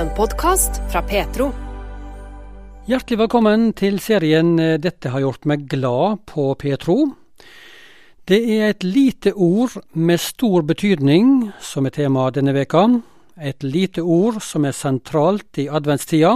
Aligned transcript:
En 0.00 0.08
podkast 0.16 0.78
fra 0.92 1.02
Petro. 1.02 1.50
Hjertelig 2.88 3.18
velkommen 3.20 3.66
til 3.76 3.98
serien 4.00 4.54
eh, 4.56 4.78
'Dette 4.80 5.10
har 5.12 5.20
gjort 5.20 5.44
meg 5.44 5.66
glad' 5.68 6.22
på 6.24 6.54
Petro. 6.56 6.94
Det 8.24 8.38
er 8.54 8.70
et 8.70 8.84
lite 8.84 9.34
ord 9.34 9.74
med 9.92 10.22
stor 10.24 10.64
betydning 10.64 11.50
som 11.60 11.84
er 11.84 11.92
tema 11.92 12.30
denne 12.30 12.54
veka. 12.56 12.86
Et 13.36 13.60
lite 13.62 14.00
ord 14.00 14.40
som 14.40 14.64
er 14.64 14.72
sentralt 14.72 15.60
i 15.60 15.68
adventstida. 15.68 16.32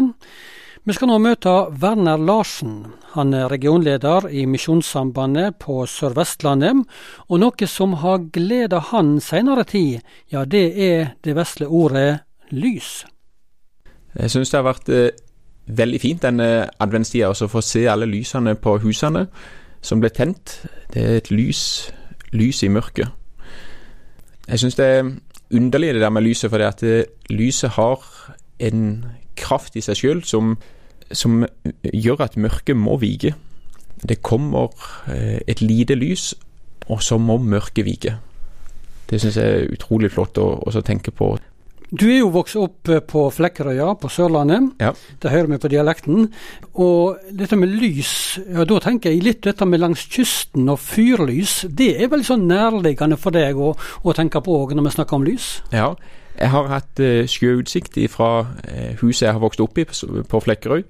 Vi 0.84 0.92
skal 0.92 1.08
nå 1.08 1.16
møte 1.24 1.56
Werner 1.80 2.20
Larsen. 2.20 2.92
Han 3.16 3.32
er 3.32 3.48
regionleder 3.48 4.28
i 4.28 4.44
Misjonssambandet 4.44 5.56
på 5.56 5.86
Sør-Vestlandet. 5.88 6.84
Og 7.32 7.40
noe 7.40 7.72
som 7.72 7.96
har 8.04 8.28
gleda 8.28 8.84
han 8.92 9.16
seinere 9.24 9.64
tid, 9.64 10.04
ja 10.28 10.44
det 10.44 10.66
er 10.76 11.14
det 11.24 11.38
vesle 11.40 11.64
ordet 11.64 12.20
lys. 12.52 13.06
Jeg 14.14 14.30
syns 14.30 14.52
det 14.52 14.58
har 14.58 14.66
vært 14.68 14.88
eh, 14.94 15.10
veldig 15.66 16.00
fint 16.00 16.22
denne 16.22 16.68
adventstida 16.82 17.32
å 17.32 17.50
få 17.50 17.62
se 17.64 17.86
alle 17.90 18.06
lysene 18.06 18.54
på 18.54 18.76
husene 18.84 19.26
som 19.84 20.00
ble 20.00 20.10
tent. 20.14 20.60
Det 20.92 21.02
er 21.02 21.18
et 21.18 21.30
lys, 21.32 21.90
lys 22.32 22.62
i 22.62 22.70
mørket. 22.72 23.08
Jeg 24.48 24.60
syns 24.60 24.76
det 24.78 24.86
er 24.86 25.10
underlig 25.54 25.94
det 25.94 26.02
der 26.02 26.12
med 26.12 26.24
lyset, 26.24 26.50
for 26.50 26.62
at 26.62 26.82
lyset 27.30 27.76
har 27.78 28.04
en 28.58 29.04
kraft 29.36 29.76
i 29.76 29.82
seg 29.84 29.98
sjøl 29.98 30.22
som, 30.26 30.54
som 31.10 31.42
gjør 31.82 32.24
at 32.28 32.36
mørket 32.40 32.76
må 32.76 32.98
vike. 33.02 33.34
Det 34.04 34.20
kommer 34.22 34.72
eh, 35.08 35.40
et 35.48 35.60
lite 35.60 35.96
lys, 35.96 36.34
og 36.88 37.02
så 37.02 37.18
må 37.18 37.38
mørket 37.38 37.86
vike. 37.86 38.16
Det 39.10 39.20
syns 39.20 39.36
jeg 39.40 39.56
er 39.56 39.72
utrolig 39.72 40.10
flott 40.12 40.38
å 40.40 40.48
å 40.64 40.84
tenke 40.84 41.12
på. 41.14 41.34
Du 41.94 42.08
er 42.08 42.18
jo 42.18 42.32
vokst 42.34 42.56
opp 42.58 42.90
eh, 42.90 43.02
på 43.06 43.28
Flekkerøya 43.30 43.92
på 44.00 44.08
Sørlandet. 44.10 44.72
Ja. 44.82 44.90
Det 45.22 45.30
hører 45.30 45.52
vi 45.52 45.60
på 45.62 45.70
dialekten. 45.70 46.26
Og 46.82 47.20
dette 47.30 47.58
med 47.60 47.70
lys, 47.70 48.40
ja 48.50 48.66
da 48.66 48.80
tenker 48.82 49.14
jeg 49.14 49.22
litt 49.22 49.44
dette 49.46 49.68
med 49.68 49.82
langs 49.82 50.02
kysten 50.10 50.66
og 50.72 50.80
fyrlys. 50.82 51.60
Det 51.70 51.92
er 52.02 52.10
vel 52.10 52.26
sånn 52.26 52.48
nærliggende 52.50 53.18
for 53.20 53.36
deg 53.36 53.60
å, 53.60 53.74
å 53.78 54.16
tenke 54.16 54.42
på 54.42 54.58
òg 54.64 54.74
når 54.74 54.88
vi 54.88 54.94
snakker 54.96 55.20
om 55.20 55.26
lys? 55.28 55.48
Ja, 55.74 55.92
jeg 56.34 56.50
har 56.50 56.70
hatt 56.72 57.02
eh, 57.02 57.28
sjøutsikt 57.30 58.00
fra 58.10 58.30
eh, 58.66 58.94
huset 58.98 59.28
jeg 59.28 59.36
har 59.36 59.42
vokst 59.44 59.62
opp 59.62 59.78
i 59.78 59.86
på, 59.86 60.24
på 60.26 60.42
Flekkerøy. 60.48 60.82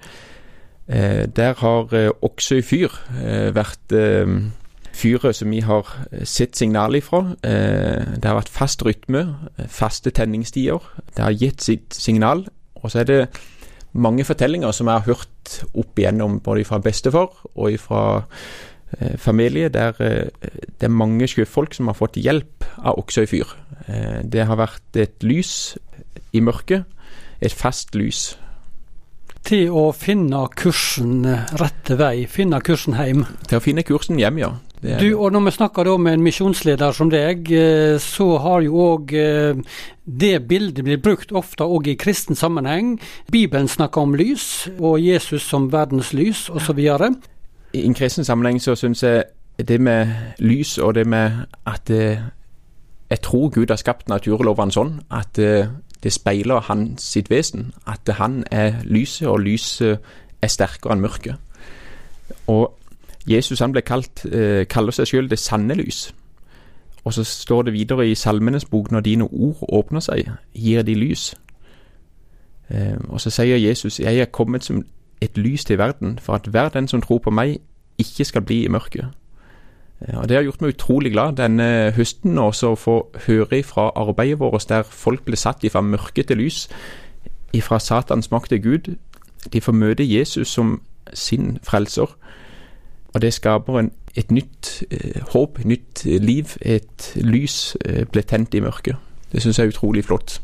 Eh, 0.88 1.25
der 1.28 1.58
har 1.60 1.97
eh, 1.97 2.12
Oksøy 2.25 2.62
fyr 2.64 2.97
vært 3.56 3.92
fyret 4.95 5.37
som 5.37 5.50
vi 5.50 5.61
har 5.64 5.89
sett 6.25 6.56
signal 6.56 6.97
ifra. 6.98 7.25
Eh, 7.42 8.14
det 8.17 8.28
har 8.28 8.39
vært 8.39 8.53
fast 8.53 8.84
rytme, 8.87 9.25
eh, 9.59 9.69
faste 9.69 10.11
tenningstider. 10.14 10.81
Det 11.17 11.25
har 11.25 11.34
gitt 11.34 11.62
sitt 11.62 11.95
signal. 11.95 12.47
Og 12.83 12.91
så 12.91 13.00
er 13.00 13.05
det 13.05 13.20
mange 13.95 14.25
fortellinger 14.25 14.72
som 14.72 14.91
jeg 14.91 15.00
har 15.00 15.09
hørt 15.15 15.65
opp 15.75 15.98
igjennom, 15.98 16.41
både 16.41 16.65
fra 16.65 16.81
bestefar 16.83 17.31
og 17.55 17.78
fra 17.81 18.05
eh, 18.98 19.17
familie, 19.17 19.69
der 19.69 19.95
eh, 20.00 20.31
det 20.81 20.89
er 20.89 20.92
mange 20.92 21.28
sjøfolk 21.31 21.75
som 21.75 21.91
har 21.91 21.98
fått 21.98 22.19
hjelp 22.20 22.67
av 22.78 22.98
Oksøy 22.98 23.27
fyr. 23.31 23.56
Eh, 23.87 24.22
det 24.25 24.47
har 24.47 24.59
vært 24.61 24.98
et 25.00 25.22
lys 25.22 25.77
i 26.34 26.42
mørket, 26.42 26.84
et 27.41 27.55
fast 27.55 27.95
lys. 27.95 28.34
Til 29.45 29.75
å 29.77 29.91
finne 29.92 30.47
kursen 30.56 31.25
eh, 31.28 31.50
rette 31.61 31.98
vei, 32.00 32.27
finne 32.31 32.62
kursen 32.65 32.97
hjem. 32.97 33.27
Til 33.45 33.61
å 33.61 33.65
finne 33.65 33.84
kursen 33.87 34.20
hjem, 34.20 34.41
ja. 34.41 34.55
Du, 34.84 35.06
og 35.16 35.32
når 35.32 35.46
vi 35.46 35.52
snakker 35.56 35.86
da 35.88 35.96
med 35.96 36.18
en 36.18 36.24
misjonsleder 36.27 36.92
som 36.92 37.08
deg, 37.12 37.48
eh, 37.52 37.96
så 38.02 38.27
har 38.44 38.64
jo 38.66 38.82
òg 38.92 39.14
det 40.04 40.34
bildet 40.48 40.84
blitt 40.84 41.02
brukt 41.02 41.32
ofte 41.32 41.64
òg 41.64 41.88
i 41.88 41.96
kristen 41.96 42.36
sammenheng. 42.36 42.98
Bibelen 43.32 43.68
snakker 43.68 44.04
om 44.04 44.14
lys, 44.14 44.68
og 44.78 45.00
Jesus 45.00 45.46
som 45.48 45.70
verdens 45.72 46.12
lys, 46.12 46.50
osv. 46.52 46.78
I 47.74 47.86
en 47.86 47.96
kristen 47.96 48.24
sammenheng 48.24 48.60
så 48.62 48.76
syns 48.76 49.02
jeg 49.02 49.24
det 49.59 49.81
med 49.81 50.09
lys 50.38 50.78
og 50.78 50.94
det 50.94 51.06
med 51.06 51.30
at 51.66 51.91
eh, 51.91 52.20
jeg 53.10 53.20
tror 53.20 53.48
Gud 53.48 53.70
har 53.70 53.78
skapt 53.78 54.09
naturlovene 54.09 54.75
sånn 54.75 54.97
at 55.14 55.38
eh, 55.38 55.69
det 56.03 56.12
speiler 56.12 56.64
hans 56.69 57.04
sitt 57.14 57.30
vesen. 57.30 57.72
At 57.86 58.09
han 58.19 58.42
er 58.50 58.82
lyset, 58.84 59.28
og 59.28 59.41
lyset 59.41 60.03
er 60.42 60.53
sterkere 60.53 60.97
enn 60.97 61.04
mørket. 61.04 61.36
Og 62.50 62.75
Jesus 63.26 63.60
han 63.60 63.72
ble 63.72 63.80
kalt, 63.82 64.24
eh, 64.26 64.66
kaller 64.68 64.92
seg 64.92 65.06
selv 65.06 65.30
det 65.30 65.38
sanne 65.38 65.74
lys. 65.74 66.14
Og 67.04 67.12
så 67.12 67.24
står 67.24 67.62
det 67.62 67.72
videre 67.72 68.08
i 68.08 68.14
Salmenes 68.14 68.64
bok 68.64 68.90
når 68.90 69.00
dine 69.00 69.24
ord 69.24 69.64
åpner 69.68 70.00
seg, 70.00 70.30
gir 70.54 70.82
de 70.82 70.94
lys. 70.94 71.34
Eh, 72.70 72.96
og 73.08 73.20
så 73.20 73.30
sier 73.30 73.56
Jesus 73.56 74.00
jeg 74.00 74.18
er 74.18 74.24
kommet 74.24 74.64
som 74.64 74.84
et 75.20 75.38
lys 75.38 75.64
til 75.64 75.78
verden, 75.78 76.18
for 76.18 76.34
at 76.34 76.46
hver 76.46 76.68
den 76.68 76.88
som 76.88 77.00
tror 77.00 77.18
på 77.18 77.30
meg, 77.30 77.58
ikke 77.98 78.24
skal 78.24 78.42
bli 78.42 78.64
i 78.64 78.68
mørket. 78.68 79.06
Eh, 80.00 80.18
Og 80.18 80.28
Det 80.28 80.36
har 80.36 80.44
gjort 80.44 80.60
meg 80.60 80.74
utrolig 80.74 81.12
glad 81.12 81.36
denne 81.36 81.92
høsten 81.96 82.38
også 82.38 82.72
å 82.72 82.76
få 82.76 83.06
høre 83.26 83.62
fra 83.62 83.91
arbeidet 83.96 84.38
vårt 84.38 84.68
der 84.68 84.82
folk 84.82 85.24
ble 85.24 85.36
satt 85.36 85.64
ifra 85.64 85.80
mørke 85.80 86.22
til 86.22 86.36
lys, 86.36 86.68
ifra 87.52 87.78
Satans 87.78 88.30
makt 88.30 88.48
til 88.48 88.62
Gud. 88.62 88.96
De 89.52 89.60
får 89.60 89.72
møte 89.72 90.14
Jesus 90.14 90.48
som 90.48 90.80
sin 91.12 91.58
frelser. 91.62 92.16
Og 93.14 93.22
det 93.22 93.30
skaper 93.34 93.78
en, 93.78 93.92
et 94.19 94.30
nytt 94.34 94.70
eh, 94.91 95.20
håp, 95.34 95.60
et 95.62 95.70
nytt 95.70 96.02
eh, 96.06 96.19
liv. 96.22 96.56
Et 96.60 97.12
lys 97.22 97.76
eh, 97.84 98.02
ble 98.10 98.25
tent 98.26 98.54
i 98.54 98.62
mørket. 98.64 98.98
Det 99.30 99.42
syns 99.42 99.58
jeg 99.58 99.70
er 99.70 99.75
utrolig 99.75 100.04
flott. 100.06 100.41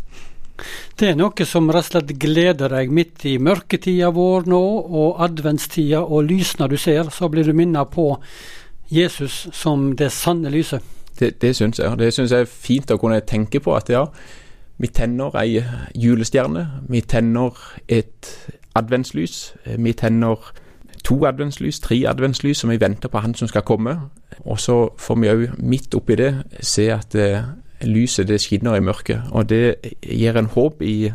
Det 1.01 1.09
er 1.09 1.17
noe 1.17 1.47
som 1.49 1.71
rett 1.73 1.89
og 1.89 1.95
slett 1.95 2.15
gleder 2.21 2.71
deg 2.75 2.93
midt 2.93 3.25
i 3.27 3.39
mørketida 3.41 4.11
vår 4.15 4.47
nå, 4.51 4.63
og 4.87 5.23
adventstida, 5.25 6.03
og 6.05 6.29
lysene 6.29 6.69
du 6.69 6.77
ser, 6.77 7.09
så 7.11 7.31
blir 7.33 7.49
du 7.49 7.55
minnet 7.57 7.91
på 7.95 8.13
Jesus 8.93 9.47
som 9.57 9.95
det 9.97 10.11
sanne 10.13 10.53
lyset. 10.53 10.85
Det, 11.19 11.35
det 11.41 11.55
syns 11.57 11.81
jeg. 11.81 11.97
Det 11.99 12.13
syns 12.15 12.35
jeg 12.35 12.47
er 12.47 12.51
fint 12.51 12.93
å 12.93 12.99
kunne 13.01 13.21
tenke 13.27 13.61
på. 13.63 13.75
At 13.77 13.91
ja, 13.93 14.07
vi 14.81 14.89
tenner 14.95 15.35
ei 15.41 15.61
julestjerne. 15.99 16.67
Vi 16.89 17.03
tenner 17.03 17.57
et 17.89 18.31
adventslys. 18.79 19.55
Vi 19.77 19.93
tenner 19.99 20.53
to 21.05 21.27
adventslys, 21.27 21.81
tre 21.81 22.05
adventslys 22.09 22.59
som 22.59 22.71
vi 22.71 22.81
venter 22.81 23.09
på 23.09 23.19
Han 23.19 23.35
som 23.35 23.49
skal 23.49 23.63
komme. 23.63 23.97
Og 24.45 24.61
så 24.61 24.89
får 24.99 25.21
vi 25.21 25.31
òg 25.31 25.47
midt 25.59 25.95
oppi 25.95 26.17
det 26.17 26.35
se 26.61 26.89
at 26.93 27.15
eh, 27.15 27.45
lyset 27.83 28.29
det 28.29 28.41
skinner 28.41 28.77
i 28.77 28.81
mørket. 28.81 29.23
Og 29.31 29.49
det 29.49 29.77
gir 30.03 30.37
en 30.37 30.47
håp 30.47 30.83
i, 30.83 31.13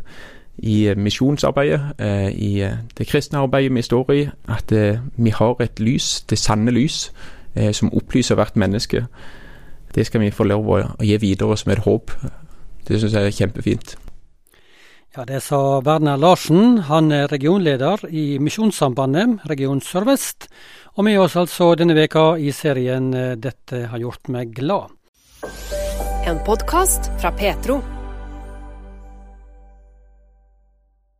i 0.57 0.93
misjonsarbeidet, 0.97 1.81
eh, 1.99 2.29
i 2.29 2.61
eh, 2.61 2.77
det 2.97 3.07
kristne 3.07 3.39
arbeidet 3.39 3.75
vi 3.75 3.81
står 3.81 4.11
i, 4.11 4.29
at 4.47 4.73
vi 5.17 5.29
har 5.29 5.61
et 5.61 5.79
lys, 5.79 6.21
det 6.29 6.39
sanne 6.39 6.71
lys, 6.71 7.11
som 7.71 7.93
opplyser 7.95 8.35
hvert 8.35 8.55
menneske. 8.55 9.05
Det 9.95 10.05
skal 10.05 10.21
vi 10.21 10.31
få 10.31 10.43
lov 10.43 10.67
å 10.67 10.79
gi 10.99 11.15
videre 11.17 11.55
som 11.57 11.71
et 11.71 11.85
håp. 11.85 12.11
Det 12.87 12.99
syns 12.99 13.13
jeg 13.13 13.25
er 13.25 13.31
kjempefint. 13.31 13.95
Ja, 15.17 15.25
Det 15.25 15.41
sa 15.41 15.79
Werner 15.79 16.17
Larsen. 16.17 16.77
Han 16.77 17.11
er 17.11 17.29
regionleder 17.31 18.01
i 18.11 18.35
Misjonssambandet, 18.39 19.45
region 19.47 19.79
Sør-Vest. 19.79 20.49
Og 20.99 21.07
med 21.07 21.19
oss 21.23 21.37
altså 21.39 21.71
denne 21.79 21.95
veka 21.95 22.35
i 22.35 22.51
serien 22.51 23.13
eh, 23.15 23.35
'Dette 23.39 23.85
har 23.87 23.97
gjort 23.97 24.27
meg 24.27 24.51
glad'. 24.51 24.91
En 26.27 26.43
podkast 26.43 27.11
fra 27.21 27.31
Petro. 27.31 27.94